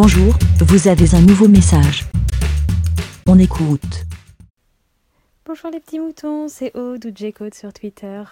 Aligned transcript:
Bonjour, 0.00 0.32
vous 0.60 0.86
avez 0.86 1.12
un 1.16 1.20
nouveau 1.20 1.48
message. 1.48 2.04
On 3.26 3.36
écoute. 3.36 4.06
Bonjour 5.44 5.70
les 5.72 5.80
petits 5.80 5.98
moutons, 5.98 6.46
c'est 6.46 6.76
Aude 6.76 7.04
ou 7.04 7.10
J-Code 7.12 7.52
sur 7.52 7.72
Twitter. 7.72 8.22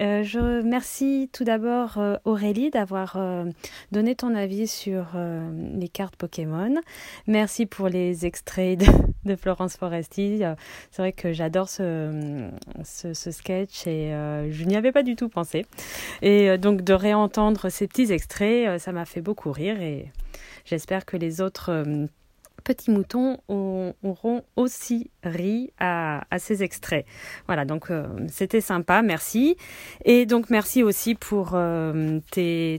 Euh, 0.00 0.22
je 0.22 0.38
remercie 0.38 1.28
tout 1.32 1.42
d'abord 1.42 1.98
euh, 1.98 2.16
Aurélie 2.24 2.70
d'avoir 2.70 3.16
euh, 3.16 3.46
donné 3.90 4.14
ton 4.14 4.34
avis 4.34 4.68
sur 4.68 5.06
les 5.74 5.88
cartes 5.88 6.16
Pokémon. 6.16 6.74
Merci 7.26 7.66
pour 7.66 7.88
les 7.88 8.26
extraits 8.26 8.78
de, 9.24 9.36
Florence 9.36 9.76
Foresti. 9.76 10.42
C'est 10.90 11.02
vrai 11.02 11.12
que 11.12 11.32
j'adore 11.32 11.68
ce, 11.68 12.48
ce, 12.84 13.30
sketch 13.30 13.86
et 13.86 14.10
je 14.50 14.64
n'y 14.64 14.76
avais 14.76 14.92
pas 14.92 15.02
du 15.02 15.16
tout 15.16 15.28
pensé. 15.28 15.66
Et 16.22 16.56
donc 16.58 16.82
de 16.82 16.94
réentendre 16.94 17.70
ces 17.70 17.86
petits 17.86 18.12
extraits, 18.12 18.78
ça 18.80 18.92
m'a 18.92 19.04
fait 19.04 19.20
beaucoup 19.20 19.52
rire 19.52 19.80
et 19.82 20.10
j'espère 20.64 21.04
que 21.04 21.16
les 21.16 21.40
autres 21.40 22.08
petits 22.68 22.90
moutons 22.90 23.38
auront 23.48 24.42
aussi 24.56 25.10
ri 25.24 25.72
à, 25.78 26.20
ces 26.36 26.62
extraits. 26.62 27.06
Voilà, 27.46 27.64
donc 27.64 27.90
euh, 27.90 28.06
c'était 28.28 28.60
sympa, 28.60 29.00
merci. 29.00 29.56
Et 30.04 30.26
donc 30.26 30.50
merci 30.50 30.82
aussi 30.82 31.14
pour 31.14 31.52
euh, 31.54 32.20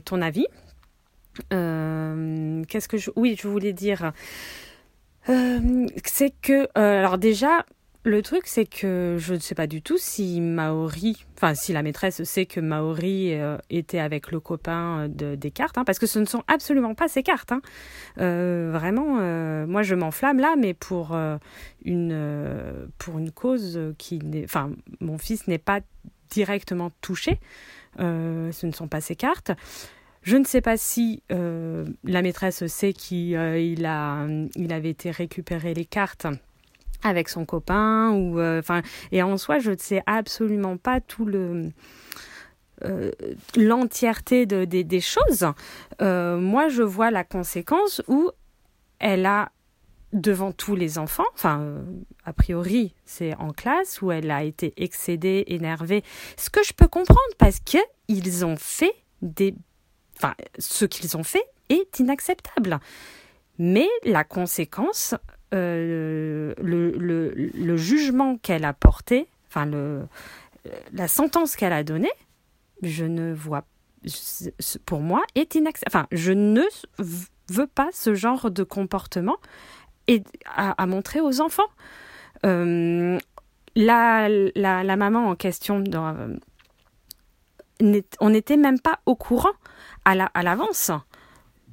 ton 0.04 0.22
avis. 0.22 0.46
Euh, 1.52 2.62
qu'est-ce 2.68 2.86
que 2.86 2.98
je... 2.98 3.10
Oui, 3.16 3.36
je 3.36 3.48
voulais 3.48 3.72
dire... 3.72 4.12
c'est 5.26 6.34
que... 6.40 6.68
alors 6.78 7.18
déjà, 7.18 7.66
le 8.02 8.22
truc, 8.22 8.46
c'est 8.46 8.64
que 8.64 9.16
je 9.18 9.34
ne 9.34 9.38
sais 9.38 9.54
pas 9.54 9.66
du 9.66 9.82
tout 9.82 9.98
si 9.98 10.40
Maori, 10.40 11.26
enfin 11.36 11.54
si 11.54 11.74
la 11.74 11.82
maîtresse 11.82 12.22
sait 12.22 12.46
que 12.46 12.58
Maori 12.58 13.34
euh, 13.34 13.58
était 13.68 13.98
avec 13.98 14.30
le 14.30 14.40
copain 14.40 15.06
de, 15.08 15.34
des 15.34 15.50
cartes, 15.50 15.76
hein, 15.76 15.84
parce 15.84 15.98
que 15.98 16.06
ce 16.06 16.18
ne 16.18 16.24
sont 16.24 16.42
absolument 16.48 16.94
pas 16.94 17.08
ses 17.08 17.22
cartes. 17.22 17.52
Hein. 17.52 17.60
Euh, 18.18 18.70
vraiment, 18.72 19.18
euh, 19.20 19.66
moi 19.66 19.82
je 19.82 19.94
m'enflamme 19.94 20.38
là, 20.38 20.54
mais 20.56 20.72
pour 20.72 21.14
une 21.84 22.88
pour 22.96 23.18
une 23.18 23.30
cause 23.32 23.78
qui 23.98 24.18
enfin 24.44 24.70
mon 25.00 25.18
fils 25.18 25.46
n'est 25.46 25.58
pas 25.58 25.80
directement 26.30 26.90
touché. 27.02 27.38
ce 27.98 28.66
ne 28.66 28.72
sont 28.72 28.88
pas 28.88 29.02
ses 29.02 29.16
cartes. 29.16 29.52
Je 30.22 30.38
ne 30.38 30.44
sais 30.44 30.62
pas 30.62 30.78
si 30.78 31.22
la 31.28 32.22
maîtresse 32.22 32.66
sait 32.66 32.94
qu'il 32.94 33.36
a 33.84 34.26
il 34.56 34.72
avait 34.72 34.90
été 34.90 35.10
récupérer 35.10 35.74
les 35.74 35.84
cartes 35.84 36.26
avec 37.02 37.28
son 37.28 37.44
copain 37.44 38.10
ou 38.10 38.38
euh, 38.38 38.60
enfin 38.60 38.82
et 39.12 39.22
en 39.22 39.36
soi 39.36 39.58
je 39.58 39.72
ne 39.72 39.76
sais 39.78 40.02
absolument 40.06 40.76
pas 40.76 41.00
tout 41.00 41.24
le 41.24 41.70
euh, 42.84 43.10
l'entièreté 43.56 44.46
de, 44.46 44.64
des 44.64 45.00
choses. 45.00 45.46
Euh, 46.00 46.38
moi 46.38 46.68
je 46.68 46.82
vois 46.82 47.10
la 47.10 47.24
conséquence 47.24 48.00
où 48.08 48.30
elle 48.98 49.26
a 49.26 49.52
devant 50.12 50.50
tous 50.50 50.74
les 50.74 50.98
enfants 50.98 51.26
enfin 51.34 51.76
a 52.24 52.32
priori 52.32 52.94
c'est 53.04 53.36
en 53.36 53.50
classe 53.50 54.02
où 54.02 54.10
elle 54.10 54.30
a 54.30 54.42
été 54.44 54.72
excédée 54.76 55.44
énervée. 55.48 56.02
Ce 56.36 56.50
que 56.50 56.64
je 56.64 56.72
peux 56.72 56.88
comprendre 56.88 57.20
parce 57.38 57.60
que 57.60 57.78
ils 58.08 58.44
ont 58.44 58.56
fait 58.56 58.94
des 59.22 59.54
enfin 60.16 60.34
ce 60.58 60.84
qu'ils 60.84 61.16
ont 61.16 61.22
fait 61.22 61.44
est 61.68 61.98
inacceptable. 61.98 62.80
Mais 63.58 63.88
la 64.04 64.24
conséquence 64.24 65.14
euh, 65.52 66.54
le, 66.62 66.92
le, 66.96 67.76
jugement 67.76 68.36
qu'elle 68.38 68.64
a 68.64 68.72
porté, 68.72 69.26
enfin 69.48 69.66
le, 69.66 70.02
la 70.92 71.08
sentence 71.08 71.56
qu'elle 71.56 71.72
a 71.72 71.82
donnée, 71.82 72.12
je 72.82 73.04
ne 73.04 73.32
vois, 73.32 73.64
pour 74.86 75.00
moi, 75.00 75.22
est 75.34 75.54
inacceptable. 75.54 76.04
Enfin, 76.04 76.06
je 76.12 76.32
ne 76.32 76.62
veux 77.48 77.66
pas 77.66 77.88
ce 77.92 78.14
genre 78.14 78.50
de 78.50 78.62
comportement 78.62 79.36
et 80.06 80.22
à, 80.56 80.86
montrer 80.86 81.20
aux 81.20 81.40
enfants. 81.40 81.62
Euh, 82.46 83.18
la, 83.76 84.96
maman 84.96 85.28
en 85.28 85.34
question, 85.36 85.80
dans, 85.80 86.38
on 88.20 88.30
n'était 88.30 88.56
même 88.56 88.80
pas 88.80 89.00
au 89.06 89.14
courant 89.14 89.52
à 90.04 90.14
l'avance. 90.42 90.88
La, 90.88 91.02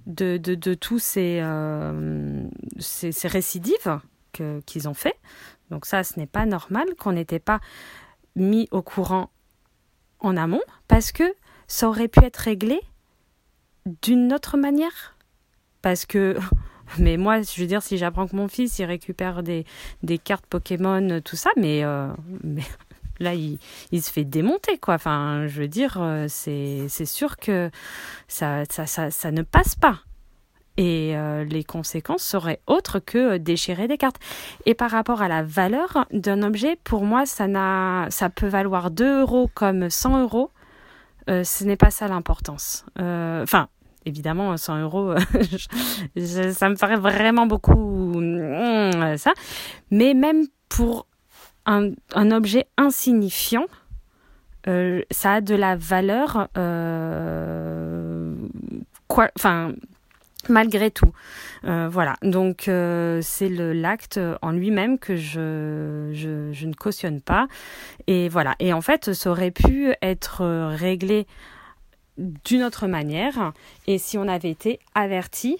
de, 0.07 0.37
de, 0.37 0.55
de 0.55 0.73
tous 0.73 0.99
ces, 0.99 1.39
euh, 1.43 2.47
ces, 2.79 3.27
récidives 3.27 3.99
qu'ils 4.65 4.87
ont 4.87 4.93
fait. 4.93 5.15
Donc 5.69 5.85
ça, 5.85 6.03
ce 6.03 6.17
n'est 6.19 6.27
pas 6.27 6.45
normal 6.45 6.85
qu'on 6.97 7.11
n'était 7.11 7.39
pas 7.39 7.59
mis 8.35 8.67
au 8.71 8.81
courant 8.81 9.29
en 10.19 10.37
amont 10.37 10.61
parce 10.87 11.11
que 11.11 11.23
ça 11.67 11.89
aurait 11.89 12.07
pu 12.07 12.23
être 12.23 12.37
réglé 12.37 12.79
d'une 14.01 14.33
autre 14.33 14.57
manière. 14.57 15.17
Parce 15.81 16.05
que, 16.05 16.37
mais 16.99 17.17
moi, 17.17 17.41
je 17.41 17.59
veux 17.59 17.67
dire, 17.67 17.81
si 17.83 17.97
j'apprends 17.97 18.27
que 18.27 18.35
mon 18.35 18.47
fils, 18.47 18.79
il 18.79 18.85
récupère 18.85 19.43
des, 19.43 19.65
des 20.03 20.17
cartes 20.17 20.45
Pokémon, 20.45 21.19
tout 21.21 21.35
ça, 21.35 21.49
mais, 21.57 21.83
euh, 21.83 22.07
mais 22.43 22.63
là, 23.19 23.33
il, 23.33 23.59
se 24.01 24.11
fait 24.11 24.23
démonter, 24.23 24.77
quoi. 24.77 24.95
Enfin, 24.95 25.47
je 25.47 25.61
veux 25.61 25.67
dire, 25.67 25.97
euh, 25.99 26.25
c'est 26.29 26.87
sûr 27.05 27.37
que 27.37 27.69
ça, 28.27 28.63
ça, 28.69 28.85
ça, 28.85 29.11
ça, 29.11 29.31
ne 29.31 29.41
passe 29.41 29.75
pas. 29.75 29.99
Et 30.77 31.17
euh, 31.17 31.43
les 31.43 31.63
conséquences 31.63 32.21
seraient 32.21 32.61
autres 32.67 32.99
que 32.99 33.37
déchirer 33.37 33.87
des 33.87 33.97
cartes. 33.97 34.17
Et 34.65 34.75
par 34.75 34.91
rapport 34.91 35.21
à 35.21 35.27
la 35.27 35.41
valeur 35.41 36.05
d'un 36.11 36.43
objet, 36.43 36.77
pour 36.83 37.03
moi, 37.03 37.25
ça, 37.25 37.47
peut 38.35 38.47
valoir 38.47 38.91
2 38.91 39.21
euros 39.21 39.49
comme 39.53 39.89
100 39.89 40.21
euros. 40.21 40.51
Euh, 41.29 41.43
ce 41.43 41.63
n'est 41.63 41.77
pas 41.77 41.89
ça 41.89 42.07
l'importance. 42.07 42.85
Enfin, 42.99 43.69
évidemment, 44.05 44.55
100 44.55 44.81
euros, 44.81 45.15
ça 46.15 46.69
me 46.69 46.75
ferait 46.75 46.95
vraiment 46.95 47.47
beaucoup 47.47 48.21
mmh, 48.21 49.17
ça. 49.17 49.33
Mais 49.89 50.13
même 50.13 50.45
pour 50.69 51.06
un, 51.67 52.31
objet 52.31 52.65
insignifiant, 52.77 53.65
euh, 54.67 55.01
ça 55.11 55.35
a 55.35 55.41
de 55.41 55.55
la 55.55 55.75
valeur, 55.75 56.47
euh, 56.57 58.33
quoi, 59.07 59.29
enfin, 59.37 59.73
malgré 60.49 60.91
tout. 60.91 61.11
Euh, 61.65 61.89
voilà, 61.89 62.15
donc 62.21 62.69
c'est 63.21 63.49
l'acte 63.49 64.19
en 64.41 64.51
lui-même 64.51 64.97
que 64.97 65.15
je, 65.15 65.39
ne 65.39 66.73
cautionne 66.73 67.21
pas. 67.21 67.47
Et 68.07 68.29
voilà, 68.29 68.55
et 68.59 68.73
en 68.73 68.81
fait, 68.81 69.13
ça 69.13 69.29
aurait 69.29 69.51
pu 69.51 69.93
être 70.01 70.43
réglé 70.69 71.27
d'une 72.17 72.63
autre 72.63 72.87
manière. 72.87 73.53
Et 73.85 73.97
si 73.97 74.17
on 74.17 74.27
avait 74.27 74.49
été 74.49 74.79
averti 74.95 75.57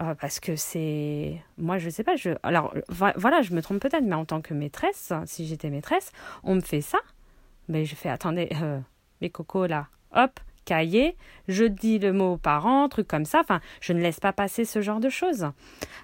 euh, 0.00 0.14
parce 0.14 0.40
que 0.40 0.56
c'est 0.56 1.40
moi 1.56 1.78
je 1.78 1.88
sais 1.88 2.02
pas 2.02 2.16
je 2.16 2.30
alors 2.42 2.74
voilà 2.88 3.42
je 3.42 3.52
me 3.52 3.62
trompe 3.62 3.80
peut-être 3.80 4.02
mais 4.02 4.14
en 4.14 4.24
tant 4.24 4.40
que 4.40 4.52
maîtresse 4.52 5.12
si 5.26 5.46
j'étais 5.46 5.70
maîtresse 5.70 6.10
on 6.42 6.56
me 6.56 6.60
fait 6.60 6.80
ça 6.80 6.98
mais 7.68 7.84
je 7.84 7.94
fais 7.94 8.08
attendez 8.08 8.48
euh, 8.60 8.80
mes 9.20 9.30
cocos 9.30 9.66
là 9.66 9.86
hop 10.14 10.40
cahier, 10.64 11.16
je 11.48 11.64
dis 11.64 11.98
le 11.98 12.12
mot 12.12 12.32
aux 12.32 12.36
parents, 12.36 12.88
truc 12.88 13.06
comme 13.06 13.24
ça. 13.24 13.40
Enfin, 13.40 13.60
je 13.80 13.92
ne 13.92 14.00
laisse 14.00 14.20
pas 14.20 14.32
passer 14.32 14.64
ce 14.64 14.80
genre 14.80 15.00
de 15.00 15.08
choses. 15.08 15.46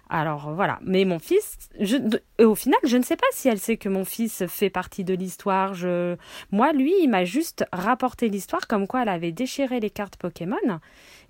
Alors 0.09 0.53
voilà. 0.53 0.79
Mais 0.83 1.05
mon 1.05 1.19
fils, 1.19 1.57
je, 1.81 1.97
au 2.43 2.55
final, 2.55 2.79
je 2.85 2.97
ne 2.97 3.03
sais 3.03 3.17
pas 3.17 3.27
si 3.33 3.49
elle 3.49 3.59
sait 3.59 3.77
que 3.77 3.89
mon 3.89 4.05
fils 4.05 4.45
fait 4.47 4.71
partie 4.71 5.05
de 5.05 5.15
l'histoire. 5.15 5.75
Je, 5.75 6.17
moi, 6.53 6.73
lui, 6.73 6.93
il 7.03 7.09
m'a 7.09 7.25
juste 7.25 7.65
rapporté 7.73 8.29
l'histoire 8.29 8.67
comme 8.67 8.87
quoi 8.87 9.03
elle 9.03 9.09
avait 9.09 9.33
déchiré 9.33 9.81
les 9.81 9.91
cartes 9.91 10.17
Pokémon 10.17 10.81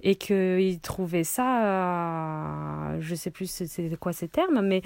et 0.03 0.17
qu'il 0.17 0.81
trouvait 0.81 1.25
ça, 1.25 1.65
euh, 1.65 2.97
je 3.01 3.15
sais 3.15 3.31
plus 3.31 3.51
c'est 3.51 3.99
quoi 3.99 4.13
ces 4.13 4.29
termes, 4.29 4.61
mais 4.63 4.83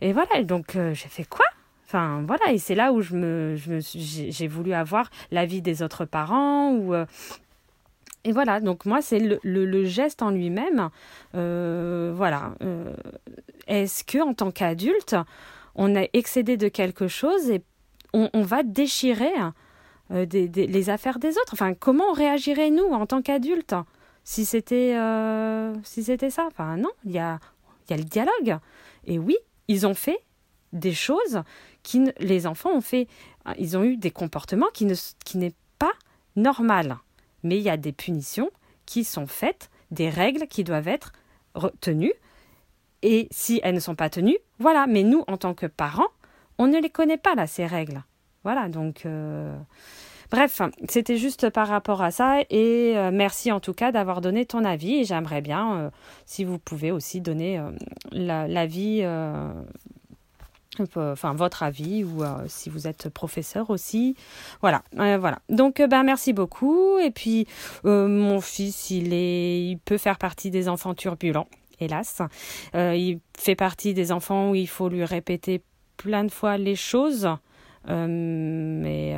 et 0.00 0.12
voilà. 0.12 0.42
Donc 0.42 0.76
euh, 0.76 0.94
j'ai 0.94 1.08
fait 1.08 1.24
quoi? 1.24 1.46
Enfin 1.86 2.22
voilà, 2.26 2.52
et 2.52 2.58
c'est 2.58 2.74
là 2.74 2.92
où 2.92 3.00
je 3.00 3.14
me, 3.14 3.56
j'ai 3.56 4.48
voulu 4.48 4.72
avoir 4.72 5.10
l'avis 5.30 5.62
des 5.62 5.82
autres 5.82 6.04
parents 6.04 6.72
ou 6.72 6.94
euh, 6.94 7.06
et 8.26 8.32
voilà, 8.32 8.60
donc 8.60 8.86
moi, 8.86 9.02
c'est 9.02 9.18
le, 9.18 9.38
le, 9.42 9.84
geste 9.84 10.22
en 10.22 10.30
lui-même. 10.30 10.88
Euh, 11.34 12.10
voilà. 12.16 12.54
Est-ce 13.66 14.02
que 14.02 14.16
en 14.18 14.32
tant 14.32 14.50
qu'adulte, 14.50 15.14
on 15.74 15.94
a 15.94 16.06
excédé 16.14 16.56
de 16.56 16.68
quelque 16.68 17.06
chose 17.06 17.50
et 17.50 17.62
on, 18.14 18.40
va 18.40 18.62
déchirer 18.62 19.34
des, 20.08 20.48
des, 20.48 20.66
les 20.66 20.88
affaires 20.88 21.18
des 21.18 21.36
autres? 21.36 21.52
Enfin, 21.52 21.74
comment 21.74 22.04
on 22.08 22.12
réagirait, 22.14 22.70
nous, 22.70 22.86
en 22.86 23.04
tant 23.04 23.20
qu'adultes, 23.20 23.74
si 24.24 24.44
c'était 24.44 24.96
si 25.84 26.02
c'était 26.04 26.30
ça 26.30 26.46
Enfin, 26.46 26.76
non, 26.76 26.90
il 27.04 27.12
y 27.12 27.18
a, 27.18 27.38
y 27.90 27.94
a 27.94 27.96
le 27.96 28.04
dialogue. 28.04 28.58
Et 29.06 29.18
oui, 29.18 29.36
ils 29.68 29.86
ont 29.86 29.94
fait 29.94 30.18
des 30.72 30.94
choses 30.94 31.42
qui... 31.82 32.10
Les 32.18 32.46
enfants 32.46 32.72
ont 32.72 32.80
fait... 32.80 33.06
Ils 33.58 33.76
ont 33.76 33.84
eu 33.84 33.96
des 33.96 34.10
comportements 34.10 34.70
qui 34.72 34.86
ne 34.86 34.94
qui 35.24 35.38
n'est 35.38 35.54
pas 35.78 35.92
normal 36.34 36.98
mais 37.44 37.58
il 37.58 37.62
y 37.62 37.70
a 37.70 37.76
des 37.76 37.92
punitions 37.92 38.50
qui 38.86 39.04
sont 39.04 39.28
faites, 39.28 39.70
des 39.92 40.08
règles 40.10 40.48
qui 40.48 40.64
doivent 40.64 40.88
être 40.88 41.12
tenues. 41.80 42.14
Et 43.02 43.28
si 43.30 43.60
elles 43.62 43.74
ne 43.74 43.80
sont 43.80 43.94
pas 43.94 44.10
tenues, 44.10 44.38
voilà. 44.58 44.86
Mais 44.88 45.04
nous, 45.04 45.22
en 45.28 45.36
tant 45.36 45.54
que 45.54 45.66
parents, 45.66 46.08
on 46.58 46.66
ne 46.66 46.80
les 46.80 46.90
connaît 46.90 47.18
pas, 47.18 47.34
là, 47.34 47.46
ces 47.46 47.66
règles. 47.66 48.02
Voilà, 48.42 48.68
donc... 48.68 49.06
Euh, 49.06 49.56
Bref, 50.30 50.62
c'était 50.88 51.16
juste 51.16 51.50
par 51.50 51.68
rapport 51.68 52.02
à 52.02 52.10
ça 52.10 52.40
et 52.50 52.94
merci 53.12 53.52
en 53.52 53.60
tout 53.60 53.74
cas 53.74 53.92
d'avoir 53.92 54.20
donné 54.20 54.46
ton 54.46 54.64
avis 54.64 55.04
j'aimerais 55.04 55.40
bien, 55.40 55.90
si 56.26 56.44
vous 56.44 56.58
pouvez 56.58 56.90
aussi 56.90 57.20
donner 57.20 57.60
l'avis 58.12 59.04
enfin 60.80 61.34
votre 61.34 61.62
avis 61.62 62.04
ou 62.04 62.22
euh, 62.22 62.44
si 62.46 62.68
vous 62.68 62.86
êtes 62.86 63.08
professeur 63.08 63.70
aussi. 63.70 64.16
Voilà 64.60 64.82
euh, 64.98 65.18
voilà. 65.18 65.38
Donc 65.48 65.80
ben 65.80 66.02
merci 66.02 66.32
beaucoup 66.32 66.98
et 66.98 67.10
puis 67.10 67.46
mon 67.84 68.40
fils 68.40 68.90
il 68.90 69.12
est 69.12 69.66
il 69.66 69.78
peut 69.78 69.98
faire 69.98 70.18
partie 70.18 70.50
des 70.50 70.68
enfants 70.68 70.94
turbulents 70.94 71.48
hélas. 71.80 72.22
Il 72.74 73.18
fait 73.36 73.56
partie 73.56 73.94
des 73.94 74.12
enfants 74.12 74.50
où 74.50 74.54
il 74.54 74.68
faut 74.68 74.88
lui 74.88 75.04
répéter 75.04 75.62
plein 75.96 76.24
de 76.24 76.30
fois 76.30 76.56
les 76.56 76.76
choses 76.76 77.28
mais 77.86 79.16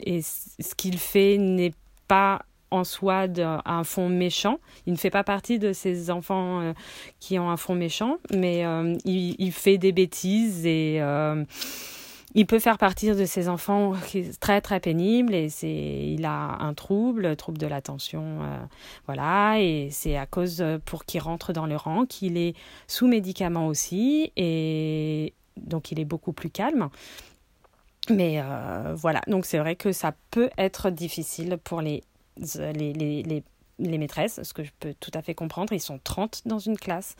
et 0.00 0.22
ce 0.22 0.74
qu'il 0.76 0.98
fait 0.98 1.38
n'est 1.38 1.74
pas 2.08 2.42
en 2.74 2.84
soi 2.84 3.26
un 3.64 3.84
fond 3.84 4.08
méchant. 4.08 4.58
Il 4.86 4.92
ne 4.92 4.98
fait 4.98 5.10
pas 5.10 5.24
partie 5.24 5.58
de 5.58 5.72
ces 5.72 6.10
enfants 6.10 6.60
euh, 6.60 6.72
qui 7.20 7.38
ont 7.38 7.50
un 7.50 7.56
fond 7.56 7.74
méchant, 7.74 8.18
mais 8.34 8.66
euh, 8.66 8.96
il, 9.04 9.52
fait 9.52 9.78
des 9.78 9.92
bêtises 9.92 10.66
et 10.66 10.98
euh, 11.00 11.44
il 12.34 12.46
peut 12.46 12.58
faire 12.58 12.78
partie 12.78 13.10
de 13.12 13.24
ces 13.24 13.48
enfants 13.48 13.92
très 14.40 14.60
très 14.60 14.80
pénible 14.80 15.34
et 15.34 15.48
c'est 15.48 15.68
il 15.68 16.24
a 16.24 16.58
un 16.60 16.74
trouble, 16.74 17.36
trouble 17.36 17.58
de 17.58 17.66
l'attention, 17.68 18.40
voilà 19.06 19.60
et 19.60 19.88
c'est 19.92 20.16
à 20.16 20.26
cause 20.26 20.64
pour 20.84 21.04
qu'il 21.04 21.20
rentre 21.20 21.52
dans 21.52 21.66
le 21.66 21.76
rang 21.76 22.06
qu'il 22.06 22.36
est 22.36 22.56
sous 22.88 23.06
médicaments 23.06 23.68
aussi 23.68 24.32
et 24.36 25.32
donc 25.56 25.92
il 25.92 26.00
est 26.00 26.04
beaucoup 26.04 26.32
plus 26.32 26.50
calme. 26.50 26.88
Mais 28.10 28.42
voilà, 28.96 29.22
donc 29.26 29.46
c'est 29.46 29.58
vrai 29.58 29.76
que 29.76 29.92
ça 29.92 30.14
peut 30.30 30.50
être 30.58 30.90
difficile 30.90 31.58
pour 31.62 31.80
les 31.80 32.02
les, 32.36 32.92
les, 32.92 33.22
les, 33.22 33.44
les 33.78 33.98
maîtresses, 33.98 34.42
ce 34.42 34.52
que 34.52 34.64
je 34.64 34.70
peux 34.78 34.94
tout 35.00 35.10
à 35.14 35.22
fait 35.22 35.34
comprendre. 35.34 35.72
Ils 35.72 35.80
sont 35.80 36.00
30 36.02 36.42
dans 36.46 36.58
une 36.58 36.76
classe. 36.76 37.16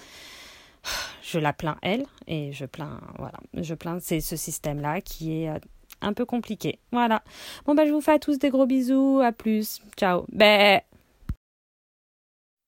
Je 1.23 1.39
la 1.39 1.55
plains 1.55 1.79
elle 1.81 2.05
et 2.27 2.53
je 2.53 2.67
plains 2.67 3.01
voilà, 3.19 3.39
je 3.55 3.75
plains 3.75 3.99
c'est 4.01 4.21
ce 4.21 4.37
système 4.37 4.83
là 4.83 5.01
qui 5.01 5.33
est 5.33 5.49
euh, 5.49 5.59
un 6.03 6.13
peu 6.13 6.27
compliqué. 6.27 6.79
Voilà. 6.93 7.23
Bon 7.65 7.75
bah 7.75 7.87
je 7.87 7.91
vous 7.91 8.03
fais 8.03 8.13
à 8.13 8.19
tous 8.19 8.39
des 8.39 8.51
gros 8.51 8.67
bisous, 8.67 9.21
à 9.25 9.33
plus. 9.33 9.81
Ciao. 9.97 10.27
Bé. 10.31 10.81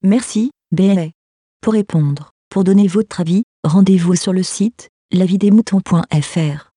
Merci, 0.03 0.51
Bé. 0.73 1.13
Pour 1.61 1.75
répondre, 1.75 2.31
pour 2.49 2.65
donner 2.65 2.87
votre 2.87 3.21
avis, 3.21 3.43
rendez-vous 3.65 4.15
sur 4.15 4.33
le 4.33 4.43
site 4.43 4.89
lavidemouton.fr. 5.13 6.71